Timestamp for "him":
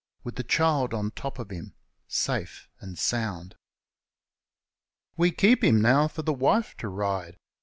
1.55-1.75, 5.63-5.79